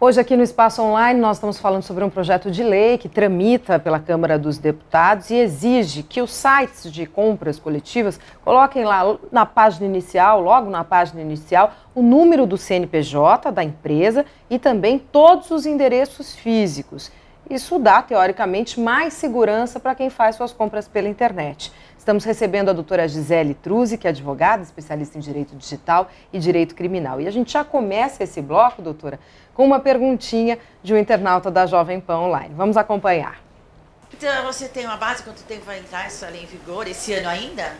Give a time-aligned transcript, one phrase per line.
[0.00, 3.80] Hoje aqui no Espaço Online nós estamos falando sobre um projeto de lei que tramita
[3.80, 9.44] pela Câmara dos Deputados e exige que os sites de compras coletivas coloquem lá na
[9.44, 15.50] página inicial, logo na página inicial, o número do CNPJ da empresa e também todos
[15.50, 17.10] os endereços físicos.
[17.50, 21.72] Isso dá, teoricamente, mais segurança para quem faz suas compras pela internet.
[22.08, 26.74] Estamos recebendo a doutora Gisele Truzzi, que é advogada, especialista em direito digital e direito
[26.74, 27.20] criminal.
[27.20, 29.20] E a gente já começa esse bloco, doutora,
[29.52, 32.54] com uma perguntinha de um internauta da Jovem Pan Online.
[32.54, 33.38] Vamos acompanhar.
[34.10, 36.88] Então, você tem uma base quanto tempo vai entrar essa lei em vigor?
[36.88, 37.74] Esse ano ainda?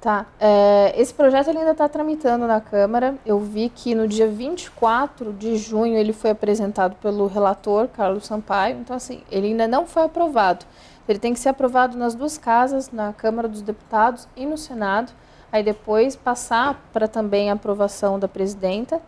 [0.00, 0.26] Tá.
[0.38, 3.16] É, esse projeto ainda está tramitando na Câmara.
[3.26, 8.78] Eu vi que no dia 24 de junho ele foi apresentado pelo relator, Carlos Sampaio.
[8.78, 10.64] Então, assim, ele ainda não foi aprovado.
[11.08, 15.12] Ele tem que ser aprovado nas duas casas, na Câmara dos Deputados e no Senado.
[15.50, 19.00] Aí depois passar para também a aprovação da presidenta.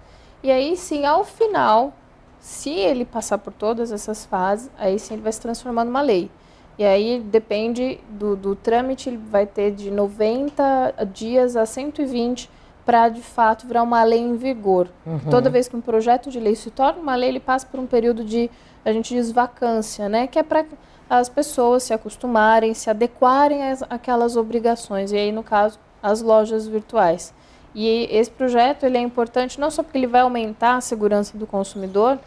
[0.43, 1.95] E aí sim, ao final,
[2.41, 6.31] se ele passar por todas essas fases, aí sim ele vai se transformar numa lei.
[6.79, 12.51] E aí depende do, do trâmite, ele vai ter de 90 dias a 120
[12.85, 14.89] para de fato virar uma lei em vigor.
[15.07, 15.31] Uhum.
[15.31, 17.87] Toda vez que um projeto de lei se torna uma lei, ele passa por um
[17.87, 18.51] período de,
[18.85, 20.27] a gente diz, vacância, né?
[20.27, 20.67] Que é para
[21.09, 23.61] as pessoas se acostumarem, se adequarem
[23.91, 25.13] àquelas obrigações.
[25.13, 27.33] E aí, no caso, as lojas virtuais.
[27.75, 31.47] E esse projeto ele é importante não só porque ele vai aumentar a segurança do
[31.47, 32.19] consumidor,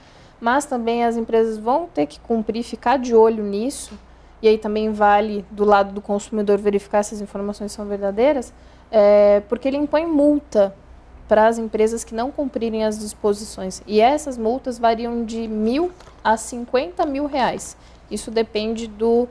[0.41, 3.97] mas também as empresas vão ter que cumprir, ficar de olho nisso.
[4.41, 8.53] E aí também vale do lado do consumidor verificar se as informações são verdadeiras,
[8.91, 10.75] é, porque ele impõe multa
[11.27, 13.81] para as empresas que não cumprirem as disposições.
[13.87, 15.91] E essas multas variam de mil
[16.23, 17.75] a 50 mil reais.
[18.09, 19.27] Isso depende do,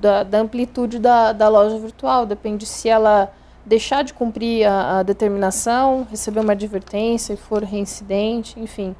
[0.00, 3.32] da, da amplitude da, da loja virtual, depende se ela
[3.64, 8.96] deixar de cumprir a, a, determinação, receber uma advertência e for reincidente, enfim.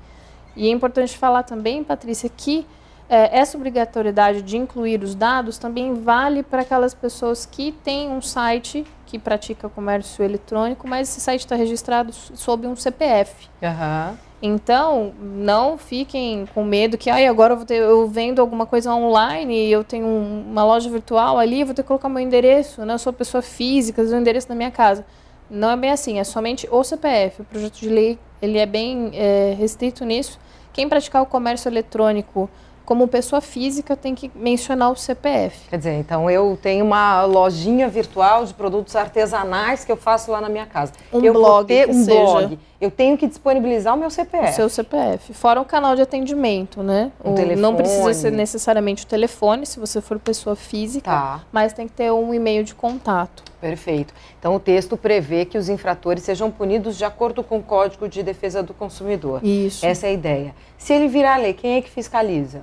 [0.54, 2.66] E é importante falar também, Patrícia, que
[3.08, 8.20] é, essa obrigatoriedade de incluir os dados também vale para aquelas pessoas que têm um
[8.20, 13.48] site que pratica comércio eletrônico, mas esse site está registrado sob um CPF.
[13.62, 14.27] Uhum.
[14.40, 19.66] Então, não fiquem com medo que ai, agora eu, ter, eu vendo alguma coisa online
[19.66, 22.94] e eu tenho uma loja virtual ali, vou ter que colocar meu endereço, né?
[22.94, 25.04] eu sou pessoa física, o endereço da minha casa.
[25.50, 27.42] Não é bem assim, é somente o CPF.
[27.42, 30.38] O projeto de lei ele é bem é, restrito nisso.
[30.72, 32.48] Quem praticar o comércio eletrônico
[32.88, 35.68] como pessoa física, tem que mencionar o CPF.
[35.68, 40.40] Quer dizer, então eu tenho uma lojinha virtual de produtos artesanais que eu faço lá
[40.40, 40.94] na minha casa.
[41.12, 42.18] Um eu blog, ter um seja.
[42.18, 42.58] blog.
[42.80, 44.52] Eu tenho que disponibilizar o meu CPF.
[44.52, 45.34] O seu CPF.
[45.34, 47.12] Fora o canal de atendimento, né?
[47.22, 47.60] Um o, telefone.
[47.60, 51.42] Não precisa ser necessariamente o telefone, se você for pessoa física, tá.
[51.52, 53.42] mas tem que ter um e-mail de contato.
[53.60, 54.14] Perfeito.
[54.38, 58.22] Então o texto prevê que os infratores sejam punidos de acordo com o Código de
[58.22, 59.44] Defesa do Consumidor.
[59.44, 59.84] Isso.
[59.84, 60.54] Essa é a ideia.
[60.78, 62.62] Se ele virar lei, quem é que fiscaliza?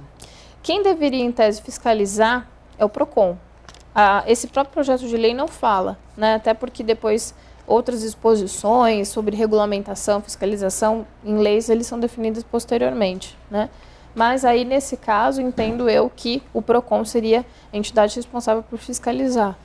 [0.65, 2.47] Quem deveria, em tese, fiscalizar
[2.79, 3.37] é o PROCON.
[3.93, 6.33] Ah, esse próprio projeto de lei não fala, né?
[6.33, 7.35] até porque depois
[7.67, 13.37] outras exposições sobre regulamentação, fiscalização em leis, eles são definidos posteriormente.
[13.47, 13.69] Né?
[14.15, 19.55] Mas aí, nesse caso, entendo eu que o PROCON seria a entidade responsável por fiscalizar.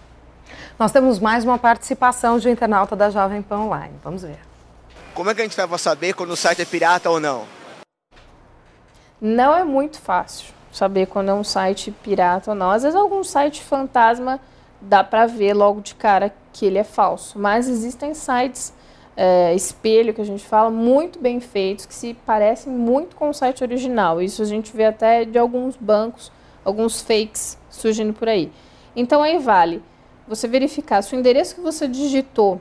[0.79, 3.95] Nós temos mais uma participação de um internauta da Jovem Pan Online.
[4.05, 4.39] Vamos ver.
[5.15, 7.47] Como é que a gente vai saber quando o site é pirata ou não?
[9.19, 12.71] Não é muito fácil saber quando é um site pirata ou não.
[12.71, 14.41] Às vezes algum site fantasma
[14.81, 18.73] dá para ver logo de cara que ele é falso, mas existem sites
[19.17, 23.35] é, espelho que a gente fala muito bem feitos que se parecem muito com o
[23.35, 24.23] site original.
[24.23, 26.33] Isso a gente vê até de alguns bancos,
[26.65, 28.51] alguns fakes surgindo por aí.
[28.97, 29.83] Então aí vale
[30.27, 32.61] você verificar se o endereço que você digitou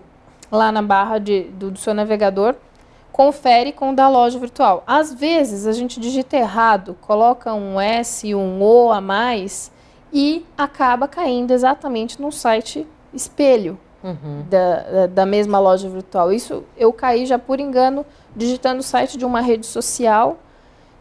[0.51, 2.55] lá na barra de, do, do seu navegador
[3.19, 4.81] confere com o da loja virtual.
[4.87, 9.69] Às vezes a gente digita errado, coloca um S, um O a mais
[10.13, 14.45] e acaba caindo exatamente no site espelho uhum.
[14.49, 16.31] da, da mesma loja virtual.
[16.31, 20.37] Isso eu caí já por engano digitando o site de uma rede social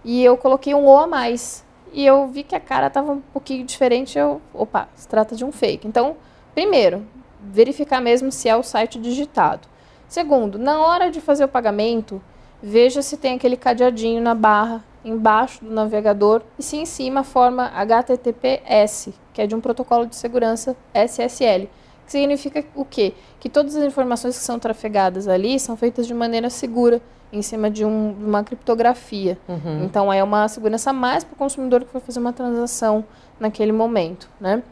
[0.05, 1.65] e eu coloquei um O a mais.
[1.93, 4.19] E eu vi que a cara estava um pouquinho diferente.
[4.19, 5.87] Eu, opa, se trata de um fake.
[5.87, 6.17] Então,
[6.53, 7.07] primeiro,
[7.41, 9.69] verificar mesmo se é o site digitado.
[10.09, 12.21] Segundo, na hora de fazer o pagamento,
[12.63, 17.67] veja se tem aquele cadeadinho na barra embaixo do navegador e se em cima forma
[17.75, 21.69] HTTPS, que é de um protocolo de segurança SSL.
[22.07, 23.13] Que significa o quê?
[23.39, 27.71] Que todas as informações que são trafegadas ali são feitas de maneira segura, em cima
[27.71, 29.39] de um, uma criptografia.
[29.47, 29.85] Uhum.
[29.85, 33.05] Então é uma segurança mais para o consumidor que vai fazer uma transação
[33.39, 34.63] naquele momento, né?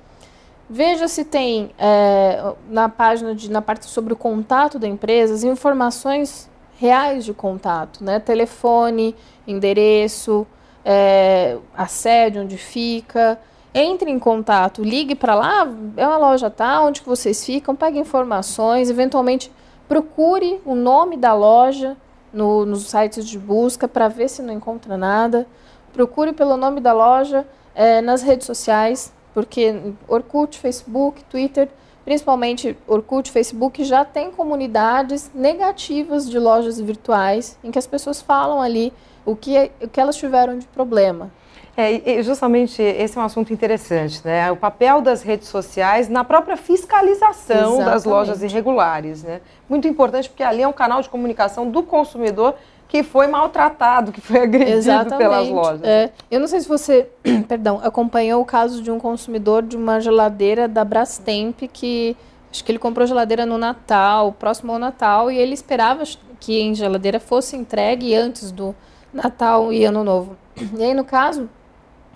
[0.69, 5.45] Veja se tem é, na página, de, na parte sobre o contato da empresa, as
[5.45, 8.19] informações reais de contato, né?
[8.19, 9.15] Telefone,
[9.47, 10.47] endereço,
[10.85, 13.39] é, a sede onde fica.
[13.73, 17.99] Entre em contato, ligue para lá, é uma loja tá, onde que vocês ficam, pegue
[17.99, 19.53] informações, eventualmente
[19.87, 21.97] procure o nome da loja
[22.33, 25.47] no, nos sites de busca para ver se não encontra nada.
[25.93, 31.69] Procure pelo nome da loja é, nas redes sociais, porque Orkut, Facebook, Twitter,
[32.07, 38.63] principalmente Orkut, Facebook, já tem comunidades negativas de lojas virtuais em que as pessoas falam
[38.63, 38.95] ali
[39.27, 41.31] o que, o que elas tiveram de problema.
[41.77, 44.51] É, justamente esse é um assunto interessante, né?
[44.51, 47.85] O papel das redes sociais na própria fiscalização Exatamente.
[47.85, 49.43] das lojas irregulares, né?
[49.69, 52.55] Muito importante porque ali é um canal de comunicação do consumidor
[52.89, 55.19] que foi maltratado, que foi agredido Exatamente.
[55.19, 55.83] pelas lojas.
[55.83, 56.13] É.
[56.31, 57.09] Eu não sei se você,
[57.49, 62.17] perdão, acompanhou o caso de um consumidor de uma geladeira da Brastemp que
[62.51, 66.05] acho que ele comprou geladeira no Natal, próximo ao Natal, e ele esperava
[66.41, 68.75] que em geladeira fosse entregue antes do
[69.13, 70.37] Natal e Ano Novo.
[70.77, 71.49] E aí, no caso,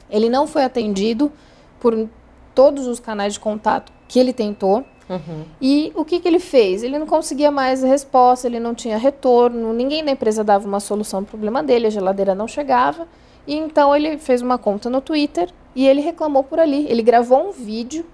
[0.08, 1.32] ele não foi atendido
[1.78, 2.08] por
[2.55, 4.84] todos os canais de contato que ele tentou.
[5.11, 5.45] Uhum.
[5.61, 6.85] E o que, que ele fez?
[6.85, 11.25] Ele não conseguia mais resposta, ele não tinha retorno, ninguém da empresa dava uma solução
[11.25, 13.09] para o problema dele, a geladeira não chegava.
[13.47, 16.87] E então ele fez uma conta no Twitter e ele reclamou por ali.
[16.89, 18.07] Ele gravou um vídeo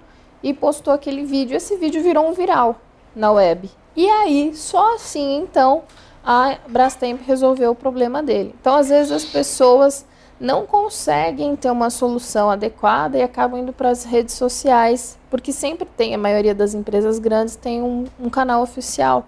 [0.42, 1.56] e postou aquele vídeo.
[1.56, 2.76] Esse vídeo virou um viral
[3.14, 3.68] na web.
[3.94, 5.82] E aí, só assim, então,
[6.24, 8.54] a Brastemp resolveu o problema dele.
[8.60, 10.06] Então, às vezes, as pessoas
[10.38, 15.86] não conseguem ter uma solução adequada e acabam indo para as redes sociais, porque sempre
[15.96, 19.26] tem, a maioria das empresas grandes tem um, um canal oficial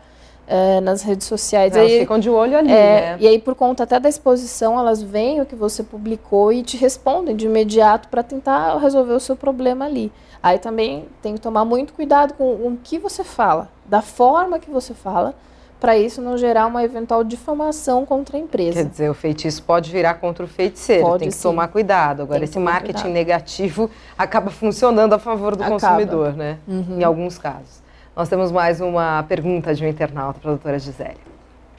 [0.48, 1.76] é, nas redes sociais.
[1.76, 3.16] Elas aí, ficam de olho ali, é, né?
[3.20, 6.76] E aí, por conta até da exposição, elas veem o que você publicou e te
[6.76, 10.10] respondem de imediato para tentar resolver o seu problema ali.
[10.42, 14.70] Aí também tem que tomar muito cuidado com o que você fala, da forma que
[14.70, 15.34] você fala,
[15.80, 18.82] para isso não gerar uma eventual difamação contra a empresa.
[18.82, 21.42] Quer dizer, o feitiço pode virar contra o feiticeiro, pode, tem que sim.
[21.42, 22.22] tomar cuidado.
[22.22, 23.12] Agora, esse marketing cuidado.
[23.12, 25.78] negativo acaba funcionando a favor do acaba.
[25.78, 26.58] consumidor, né?
[26.66, 26.98] Uhum.
[26.98, 27.82] Em alguns casos.
[28.16, 31.18] Nós temos mais uma pergunta de um internauta para a doutora Gisele.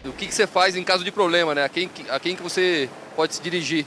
[0.05, 1.65] O que, que, você faz em caso de problema, né?
[1.65, 3.85] A quem, a quem que você pode se dirigir?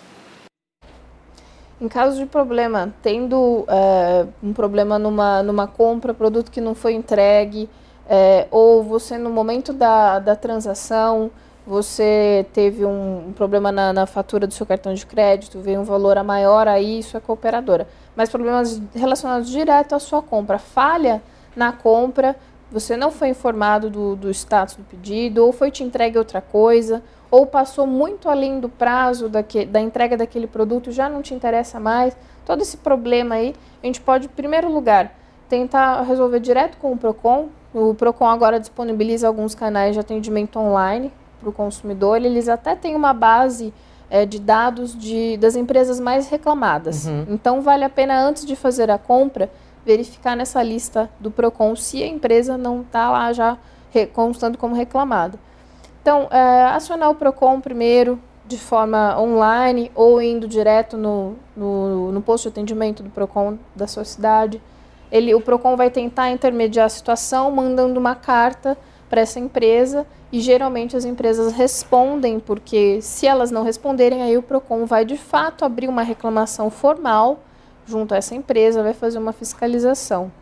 [1.80, 6.92] Em caso de problema, tendo é, um problema numa, numa compra, produto que não foi
[6.92, 7.68] entregue,
[8.08, 11.30] é, ou você no momento da, da transação
[11.66, 16.18] você teve um, problema na, na, fatura do seu cartão de crédito, veio um valor
[16.18, 17.86] a maior, aí isso é cooperadora.
[18.16, 21.22] Mas problemas relacionados direto à sua compra, falha
[21.54, 22.36] na compra,
[22.70, 27.02] você não foi informado do, do status do pedido, ou foi te entregue outra coisa,
[27.30, 32.16] ou passou muito além do prazo da entrega daquele produto, já não te interessa mais.
[32.44, 35.14] Todo esse problema aí, a gente pode, em primeiro lugar,
[35.48, 41.12] tentar resolver direto com o PROCON, o Procon agora disponibiliza alguns canais de atendimento online
[41.40, 42.22] para o consumidor.
[42.22, 43.72] Eles até têm uma base
[44.10, 47.06] é, de dados de, das empresas mais reclamadas.
[47.06, 47.26] Uhum.
[47.30, 49.50] Então, vale a pena, antes de fazer a compra,
[49.84, 53.56] verificar nessa lista do Procon se a empresa não está lá já
[54.12, 55.38] constando como reclamada.
[56.00, 62.20] Então, é, acionar o Procon primeiro, de forma online ou indo direto no, no, no
[62.20, 64.60] posto de atendimento do Procon da sua cidade
[65.12, 68.78] ele, o Procon vai tentar intermediar a situação, mandando uma carta
[69.10, 74.42] para essa empresa e geralmente as empresas respondem, porque se elas não responderem, aí o
[74.42, 77.40] Procon vai de fato abrir uma reclamação formal
[77.84, 80.32] junto a essa empresa, vai fazer uma fiscalização.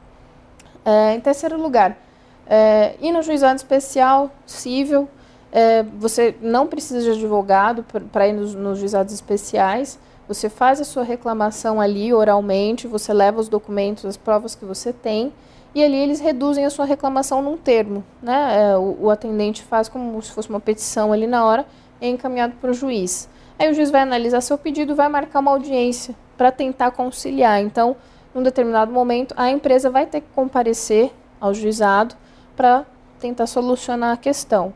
[0.84, 1.98] É, em terceiro lugar,
[2.46, 5.08] é, ir no juizado especial civil,
[5.50, 9.98] é, você não precisa de advogado para ir nos, nos juizados especiais.
[10.30, 14.92] Você faz a sua reclamação ali oralmente, você leva os documentos, as provas que você
[14.92, 15.32] tem,
[15.75, 18.04] e ali eles reduzem a sua reclamação num termo.
[18.22, 18.62] Né?
[18.62, 21.66] É, o, o atendente faz como se fosse uma petição ali na hora
[22.00, 23.28] é encaminhado para o juiz.
[23.58, 27.60] Aí o juiz vai analisar seu pedido vai marcar uma audiência para tentar conciliar.
[27.60, 27.96] Então,
[28.32, 32.14] num determinado momento, a empresa vai ter que comparecer ao juizado
[32.54, 32.87] para
[33.18, 34.72] tentar solucionar a questão.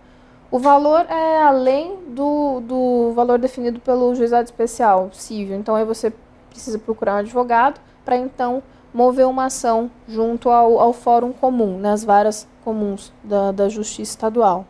[0.50, 5.56] O valor é além do, do valor definido pelo juizado especial civil.
[5.56, 6.12] Então, aí você
[6.50, 12.02] precisa procurar um advogado para então mover uma ação junto ao, ao fórum comum, nas
[12.02, 14.64] né, varas comuns da, da Justiça Estadual.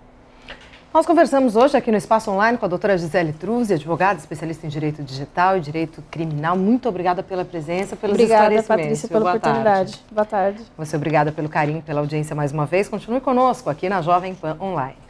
[0.95, 4.69] Nós conversamos hoje aqui no Espaço Online com a doutora Gisele Truzzi, advogada, especialista em
[4.69, 6.57] Direito Digital e Direito Criminal.
[6.57, 8.71] Muito obrigada pela presença, pelos obrigada, esclarecimentos.
[8.71, 9.93] Obrigada, Patrícia, pela Boa oportunidade.
[9.93, 10.15] Tarde.
[10.15, 10.63] Boa tarde.
[10.79, 12.89] Você obrigada pelo carinho, pela audiência mais uma vez.
[12.89, 15.04] Continue conosco aqui na Jovem Pan Online.